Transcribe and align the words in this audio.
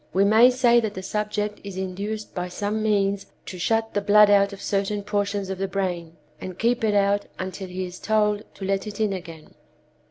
We 0.13 0.23
may 0.25 0.49
say 0.49 0.79
that 0.79 0.95
the 0.95 1.03
subject 1.03 1.61
is 1.63 1.77
induced 1.77 2.33
by 2.33 2.47
some 2.47 2.81
means 2.81 3.27
to 3.45 3.59
shut 3.59 3.93
the 3.93 4.01
blood 4.01 4.31
out 4.31 4.51
of 4.51 4.59
certain 4.59 5.03
portions 5.03 5.51
of 5.51 5.59
the 5.59 5.67
brain, 5.67 6.17
and 6.41 6.57
keep 6.57 6.83
it 6.83 6.95
out 6.95 7.27
until 7.37 7.67
he 7.67 7.85
is 7.85 7.99
told 7.99 8.41
to 8.55 8.65
let 8.65 8.87
it 8.87 8.99
in 8.99 9.13
again. 9.13 9.53